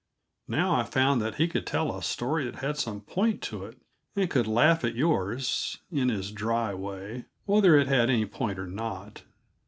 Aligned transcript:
Now 0.47 0.73
I 0.73 0.81
found 0.83 1.21
that 1.21 1.35
he 1.35 1.47
could 1.47 1.67
tell 1.67 1.95
a 1.95 2.01
story 2.01 2.45
that 2.45 2.55
had 2.55 2.75
some 2.75 3.01
point 3.01 3.39
to 3.43 3.65
it, 3.65 3.77
and 4.15 4.31
could 4.31 4.47
laugh 4.47 4.83
at 4.83 4.95
yours, 4.95 5.77
in 5.91 6.09
his 6.09 6.31
dry 6.31 6.73
way, 6.73 7.25
whether 7.45 7.77
it 7.77 7.85
had 7.85 8.09
any 8.09 8.25
point 8.25 8.57
or 8.57 8.65
not. 8.65 9.21